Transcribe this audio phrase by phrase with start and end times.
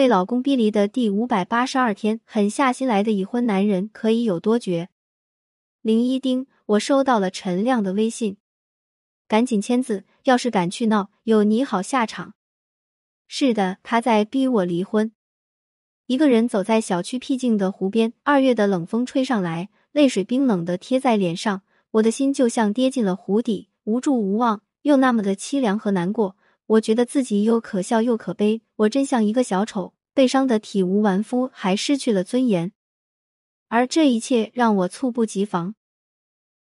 [0.00, 4.88] 被老公逼离的第五百八十二天，狠下心来的已婚男人可以有多绝？
[5.82, 8.38] 林一丁，我收到了陈亮的微信，
[9.28, 12.32] 赶紧签字，要是敢去闹，有你好下场。
[13.28, 15.12] 是的，他在逼我离婚。
[16.06, 21.60] 一个人走在小区僻静的湖边，二月的冷风吹上来，泪水冰冷的贴在脸上，
[21.90, 26.38] 我的心就像跌进了湖底，无助无望，又那么的凄凉和难过。
[26.70, 32.70] 我觉得自己又可笑又可悲，我真像一个小丑，悲伤的体无完肤，还失去了尊严。
[33.66, 35.74] 而这一切让我猝不及防。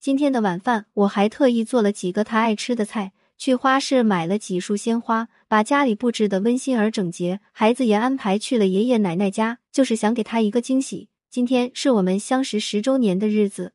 [0.00, 7.38] 今天的晚饭，我还特意做了几个他爱吃的菜，去花市买了几束鲜花，把家里布置的温馨而整洁。
[7.52, 11.10] 孩子也安排去了爷爷奶奶家，就是想给他一个惊喜。
[11.30, 13.74] 今天是我们相识十周年的日子。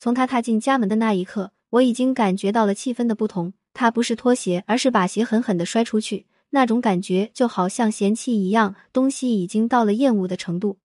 [0.00, 3.52] 从他踏进家门的那一刻，我已经感觉到了气氛的不同。
[3.76, 10.78] 他不是脱鞋，而是把鞋狠狠的摔出去，那种感觉就好像嫌弃一样，东西已经到了厌恶的程度。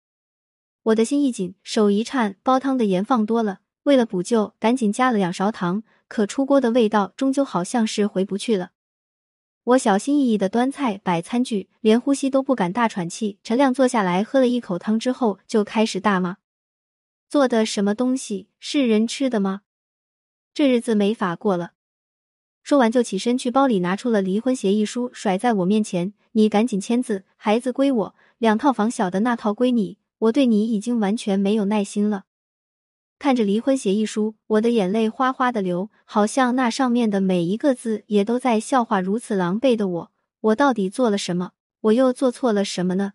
[0.84, 5.84] 我的心一紧，手一颤，煲汤的盐放多了，为了补救，赶紧加了两勺糖。
[6.10, 8.71] 可出锅的味道终究好像是回不去了。
[9.63, 13.40] 我小心翼翼的端菜摆餐具，连呼吸都不敢大喘气。
[13.46, 16.38] 陈亮坐下来喝了一口汤之后，就开始大骂
[17.29, 19.62] ：“做的什么东西是人吃的吗？
[20.54, 21.71] 这日子没法过了。”
[22.63, 29.98] 说完就起身去包里拿出了离婚协议书，甩在我面前：“你赶紧签字，孩子归我，两套房小的那套归你。
[30.20, 32.26] 我对你已经完全没有耐心了。”
[33.17, 40.12] 看着离婚协议书，我的眼泪哗哗的流，好像那上面的每一个字也都在笑话如此狼狈的我。
[40.39, 41.51] 我到底做了什么？
[41.82, 43.13] 我又做错了什么呢？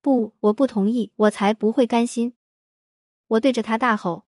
[0.00, 2.34] 不，我不同意，我才不会甘心！
[3.28, 4.24] 我对着他大吼：“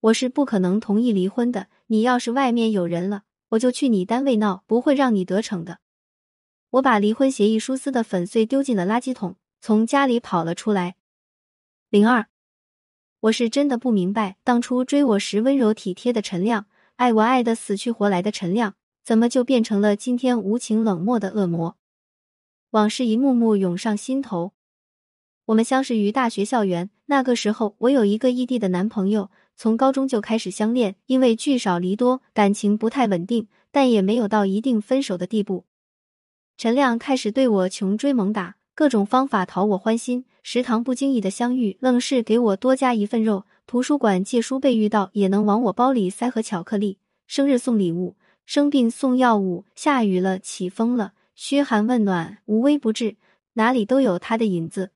[0.00, 1.68] 我是不可能同意离婚的！
[1.88, 5.78] 你要是外面有人了。”我就去你单位闹，不会让你得逞的。
[6.70, 10.96] 我把离婚协议书撕的粉碎，丢进了垃圾桶，从家里跑了出来。
[11.90, 12.28] 零二，
[13.20, 16.66] 我是真的不明白，当初追我时温柔体贴的陈亮，
[16.96, 21.76] 爱我爱的死去活来的陈亮，怎么就变成了今天无情冷漠的恶魔？
[22.70, 24.54] 往事一幕幕涌上心头。
[25.44, 29.30] 我们相识于大学校园，那个时候我有一个异地的男朋友。
[29.56, 35.64] 从高中就开始相恋，因为聚少离多，感情不太稳定，但也没有到一定分手的地步。
[36.56, 40.24] 陈亮开始对我穷追猛打，各种方法讨我欢心。
[40.42, 46.98] 食堂不经意的相遇，愣是给我多加一份肉；图书馆借书被遇到，也能往我包里塞盒巧克力。
[47.28, 53.16] 生日送礼物，生病送药物，下雨了起风了，嘘寒问暖，无微不至，
[53.52, 54.90] 哪里都有他的影子。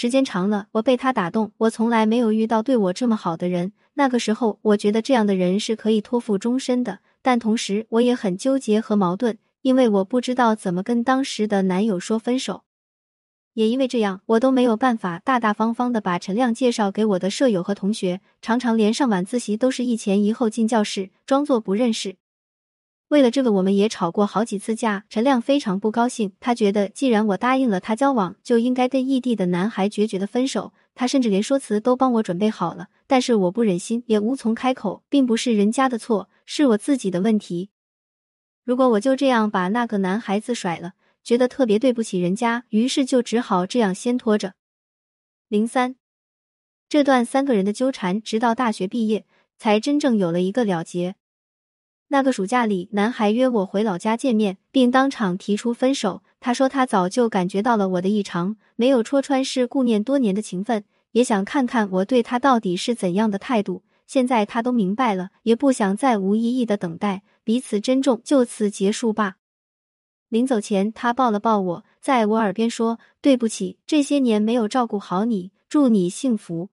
[0.00, 1.52] 时间长了，我被他打动。
[1.58, 3.74] 我从来没有遇到对我这么好的人。
[3.92, 7.00] 那个时候，我觉得这样的人是可以托付终身的。
[7.20, 12.62] 但同时，我也很纠结和矛盾，因为我不知道怎么跟当时的男友说分手。
[13.52, 22.16] 也因为这样，我都没有办法大大方方的把陈亮介绍给我的舍友和同学，常常连上晚自习都是一前一后进教室，装作不认识。
[23.10, 25.04] 为了这个，我们也吵过好几次架。
[25.08, 30.72] 陈亮非常不高兴，他觉得既然我答应了他交往，就应该跟异地的男孩决绝的分手。
[30.94, 35.02] 他甚至连说辞都帮我准备好了，但是我不忍心，也无从开口。
[35.08, 37.70] 并不是人家的错，是我自己的问题。
[38.64, 40.92] 如果我就这样把那个男孩子甩了，
[41.24, 44.54] 觉得特别对不起人家，于是就只好这样先拖着。
[45.48, 45.96] 零三，
[46.88, 49.26] 这段三个人的纠缠，直到大学毕业，
[49.58, 51.16] 才真正有了一个了结。
[52.12, 56.24] 那个暑假里，男孩约我回老家见面，并当场提出分手。
[56.40, 63.84] 他说他早就感觉到了我的异常，没有戳穿是顾念多年的情分，也想看看我对他到底是怎样的态度。
[64.08, 69.36] 现在他都明白了，也不想再无意义的等待，彼此珍重，就此结束吧。
[70.28, 76.70] 临走前，他抱了抱我，在我耳边说：“对不起，这些年没有照顾好你，祝你幸福。”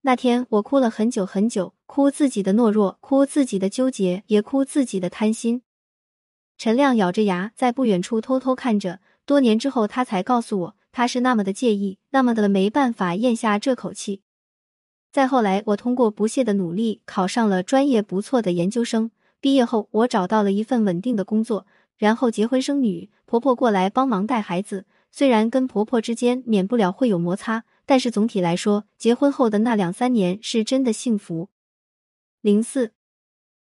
[0.00, 1.74] 那天我哭了很久很久。
[1.88, 5.62] 哭自己的懦弱，哭自己的纠结，也哭自己的贪心。
[6.58, 9.00] 陈亮咬着牙在不远处偷偷看着。
[9.24, 14.20] 多年之后，他才告诉我，他是那么的介意，那么的没办法咽下这口气。
[15.10, 19.10] 再后来，我通过不懈的努力，考上了专业不错的研究生。
[19.40, 21.66] 毕业后，我找到了一份稳定的工作，
[21.96, 24.84] 然后结婚生女，婆婆过来帮忙带孩子。
[25.10, 31.48] 虽然跟婆婆之间免不了会有摩擦，但是总体来说，结婚后的那两三年是真的幸福。
[32.40, 32.92] 零四，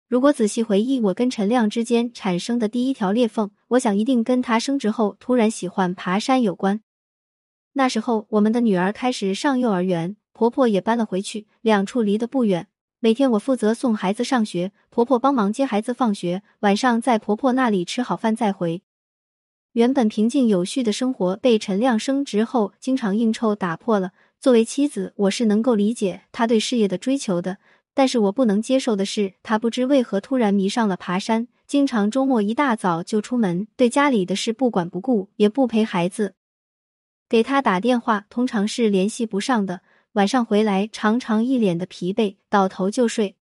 [0.09, 6.81] 如果仔细回忆我跟陈亮之间产生的第一条裂缝，我想一定跟他升职后突然喜欢爬山有关。
[7.71, 12.67] 那时候我们的女儿开始上幼儿园，婆婆也搬了回去，两处离得不远。
[12.99, 18.81] 每天我负责送孩子上学，婆婆帮忙接孩子放学，晚上在婆婆那里吃好饭再回。
[19.71, 24.11] 原本平静有序的生活被陈亮升职后经常应酬打破了。
[24.41, 27.57] 作为妻子，我是能够理解他对事业的追求的，
[27.93, 36.35] 但是我不能接受的是，他不知为何突然迷上了爬山，经常周末一大早就出门，对家里的事不管不顾，也不陪孩子。
[37.27, 39.81] 给他打电话，通常是联系不上的。
[40.13, 43.35] 晚上回来，常常一脸的疲惫，倒头就睡。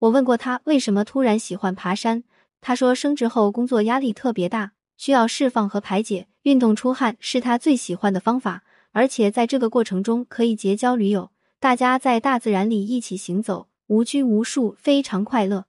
[0.00, 2.24] 我问过他为什么突然喜欢爬山，
[2.60, 11.30] 他说升职后工作压力特别大，需要释放和排解，运动出汗是他最喜欢的方法，而且在这个过程中可以结交驴友，
[11.60, 15.66] 大家在大自然里一起行走，无拘无束，非常快乐。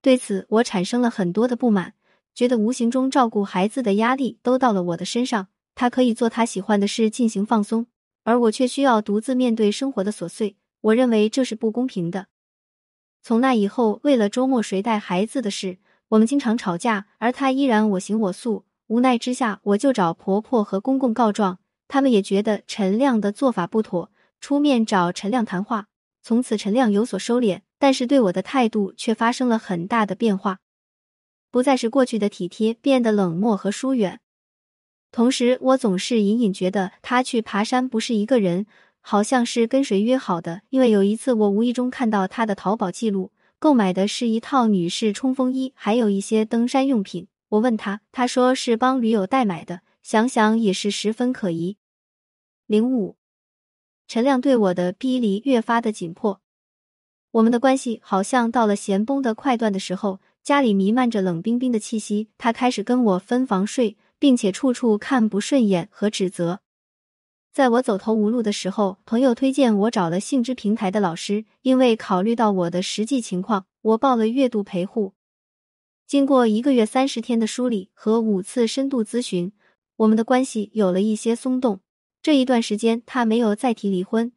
[0.00, 1.94] 对此，我产生了很多的不满，
[2.32, 5.48] 觉得无形中照顾孩子的压力都到了我的身上。
[5.74, 7.88] 他可以做他喜欢的事进行放松，
[8.22, 10.56] 而我却需要独自面对生活的琐碎。
[10.82, 12.28] 我认为这是不公平的。
[13.24, 15.78] 从那以后，为了周末谁带孩子的事，
[16.10, 18.66] 我们经常吵架，而他依然我行我素。
[18.86, 21.58] 无奈之下，我就找婆婆和公公告状，
[21.88, 24.12] 他们也觉得陈亮的做法不妥，
[24.42, 25.86] 出面找陈亮谈话。
[26.20, 30.58] 从此，陈亮有所收敛，但是对我的态度却发生了很大的变化，
[31.52, 34.20] 不再是过去的体贴，变得冷漠和疏远。
[35.12, 38.66] 同时，我总是隐隐觉得他去爬山不是一个人，
[39.00, 40.62] 好像是跟谁约好的。
[40.70, 43.30] 因为有一次，我无意中看到他的淘宝记录，
[43.60, 47.28] 购买的是一套女士冲锋衣，还有一些登山用品。
[47.50, 49.82] 我问他，他说是帮驴友代买的。
[50.02, 51.76] 想想也是十分可疑。
[52.66, 53.16] 零五，
[54.12, 56.42] 陈亮对我的逼离越发的紧迫，
[57.30, 62.28] 我们的关系好像到了弦崩的快断的时候，家里弥漫着冷冰冰的气息。
[62.36, 63.96] 他开始跟我分房睡。
[64.18, 66.60] 并且处处看不顺眼和指责，
[67.54, 71.46] 在我走投无路的时候，朋友推荐我找了性知平台的老师。
[71.62, 75.14] 因为考虑到我的实际情况，我报了月度陪护。
[76.06, 79.52] 经过一个月三十天的梳理和五次深度咨询，
[79.96, 81.80] 我们的关系有了一些松动。
[82.22, 84.30] 这一段时间，他没有再提离婚。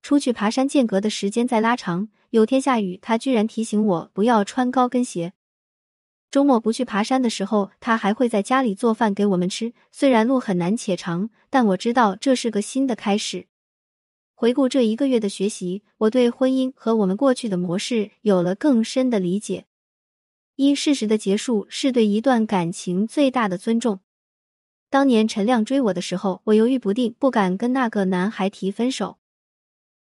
[0.00, 5.32] 出去爬山间隔的时间在拉长，有天下雨，他居然提醒我不要穿高跟鞋。
[6.30, 9.72] 周末不去爬山的时候，他还会在家里做饭给我们吃。
[9.90, 13.48] 虽然路很难且长，但我知道这是个新的开始。
[14.34, 19.66] 回顾这一个月的学习，我对婚姻和我们过去的模式有了更深的理解。
[20.56, 24.00] 一，事实的结束是对一段感情最大的尊重。
[24.92, 29.16] 当年陈亮追我的时候，我犹豫不定，不敢跟那个男孩提分手。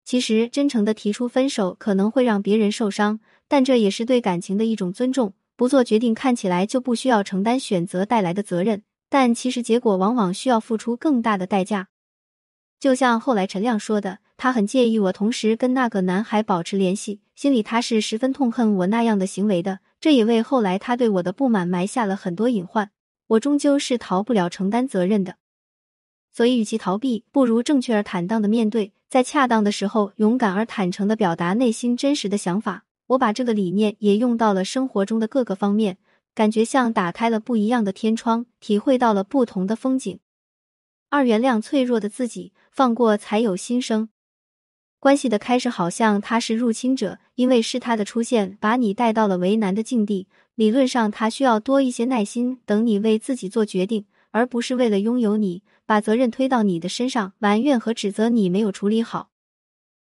[0.04, 3.18] 其实，真诚的提出分手可能会让别人受伤，
[3.48, 5.34] 但这也是对感情的一种尊重。
[5.56, 11.88] 不做决定看起来就不需要承担选择带来的责任，但其实结果往往需要付出更大的代价。
[12.78, 19.80] 就像后来陈亮说的，他很介意我同时跟那个男孩保持联系，心里他是十分痛恨我那样的行为的。
[20.00, 22.92] 这也为后来他对我的不满埋下了很多隐患。
[23.28, 25.36] 我终究是逃不了承担责任的，
[26.32, 32.84] 所以与其逃避，不如正确而坦荡的面对，在恰当的时候勇敢而坦诚的表达内心真实的想法。
[33.08, 35.98] 我把这个理念也用到了生活中的各个方面，
[36.34, 40.18] 感觉像打开了不一样的天窗，体会到了不同的风景。
[41.08, 44.08] 二，原谅脆弱的自己，放过才有新生。
[44.98, 50.26] 关系的开始好像他是入侵者，因为是他的出现把你带到了为难的境地。
[50.54, 59.28] 理论上，他需要多一些耐心，等你为自己做决定，而不是为了拥有你，把责任推到你的身上，埋怨和指责你没有处理好。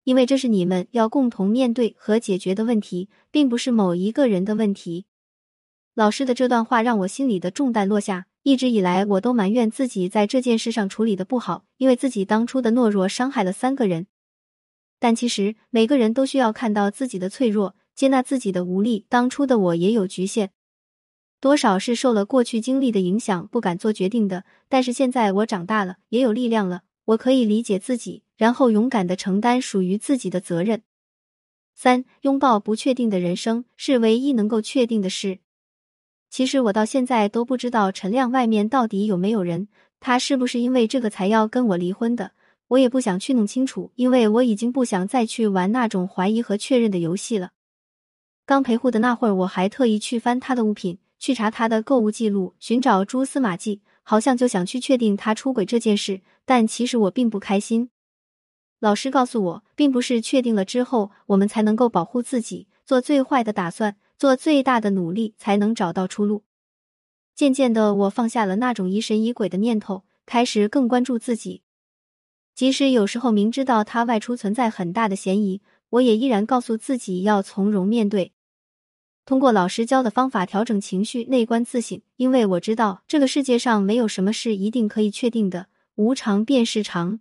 [0.03, 5.05] 因为这是你们要共同面对和解决的问题，并不是某一个人的问题。
[5.93, 8.25] 老师的这段话让我心里的重担落下。
[8.41, 14.07] 一直以来，我都埋怨自己在这件事上处理的不好，因为自己当初的懦弱伤害了三个人。
[15.01, 19.07] 但其实每个人都需要看到自己的脆弱，接纳自己的无力。
[19.09, 20.51] 当初的我也有局限，
[21.39, 24.45] 多少是受了过去经历的影响，不敢做决定的。
[24.69, 28.21] 但是现在我长大了，也有力量了，我可以理解自己。
[28.37, 30.83] 然后勇敢的承担属于自己的责任。
[31.73, 35.39] 三，拥抱不确定的人生是唯一能够确定的事。
[36.29, 39.67] 其实我到现在都不知道陈亮外面到底有没有人，
[39.99, 42.33] 他是不是因为这个才要跟我离婚的？
[42.71, 47.51] 我也不想去弄清楚，因为我已经不想再去玩那种怀疑和确认的游戏了。
[48.45, 56.21] 刚陪护的那会儿，我还特意去翻他的物品，去查他的购物记录，寻找蛛丝马迹，好像就想去确定他出轨这件事。
[56.45, 57.89] 但其实我并不开心。
[58.79, 66.43] 老师告诉我，并不是确定了之后，我们才能够保护自己，做最坏的打算，做最大的努力，才能找到出路。
[67.35, 71.63] 渐渐的，我放下了那种疑神疑鬼的念头，开始更关注自己。
[72.61, 78.33] 即使有时候明知道他外出存在很大的嫌疑，我也依然告诉自己要从容面对。
[79.25, 81.99] 通过老师教的方法调整情绪，内观自省。
[82.17, 87.19] 因为我知道这个世界上没有什么是一定可以确定的，无常便是常。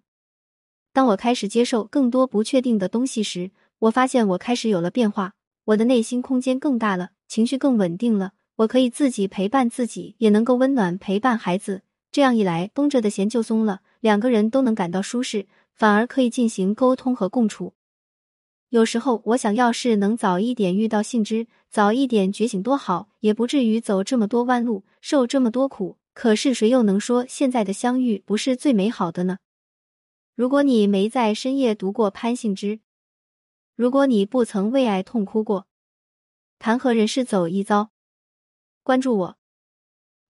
[0.93, 5.33] 当我开始接受更多不确定的东西时，我发现我开始有了变化，
[5.65, 8.33] 我的内心空间更大了，情绪更稳定了。
[8.57, 11.81] 我可以自己陪伴自己，也能够温暖陪伴孩子。
[12.13, 17.75] 这样一来，绷着的弦就松了，两个人都能感到舒适，反而可以进行沟通和共处。
[18.71, 25.99] 有时候我想要是能早一点遇到信之，早一点觉醒多好，也不至于走这么多弯路，受这么多苦。
[26.13, 29.39] 可是谁又能说现在的相遇不是最美好的呢？
[30.35, 32.81] 如果你没在深夜读过潘信之，
[33.75, 35.67] 如果你不曾为爱痛哭过，
[36.59, 37.91] 谈何人世走一遭？
[38.83, 39.39] 关注我，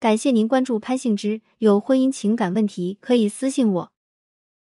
[0.00, 1.42] 感谢您关注潘幸之。
[1.58, 3.92] 有婚姻情感问题可以私信我。